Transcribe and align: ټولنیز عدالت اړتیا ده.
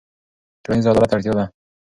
ټولنیز 0.63 0.85
عدالت 0.89 1.11
اړتیا 1.13 1.33
ده. 1.37 1.45